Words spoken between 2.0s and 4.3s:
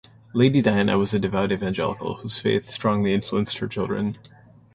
whose faith strongly influenced her children.